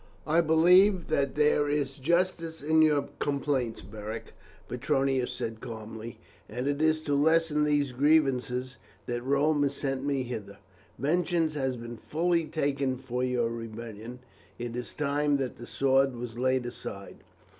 "I 0.25 0.41
believe 0.41 1.09
that 1.09 1.35
there 1.35 1.69
is 1.69 1.99
justice 1.99 2.63
in 2.63 2.81
your 2.81 3.09
complaints, 3.19 3.83
Beric," 3.83 4.33
Petronius 4.67 5.31
said 5.31 5.61
calmly, 5.61 6.17
"and 6.49 6.65
it 6.65 6.81
is 6.81 7.03
to 7.03 7.13
lessen 7.13 7.65
these 7.65 7.91
grievances 7.91 8.77
that 9.05 9.21
Rome 9.23 9.61
has 9.61 9.75
sent 9.75 10.03
me 10.03 10.23
hither. 10.23 10.57
Vengeance 10.97 11.53
has 11.53 11.77
been 11.77 11.97
fully 11.97 12.45
taken 12.45 12.97
for 12.97 13.23
your 13.23 13.49
rebellion, 13.51 14.17
it 14.57 14.75
is 14.75 14.95
time 14.95 15.37
that 15.37 15.57
the 15.57 15.67
sword 15.67 16.15
was 16.15 16.35
laid 16.35 16.65
aside. 16.65 17.17